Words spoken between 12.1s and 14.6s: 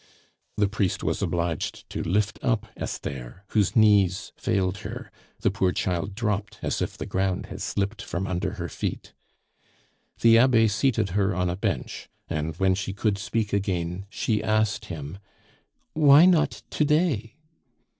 and when she could speak again she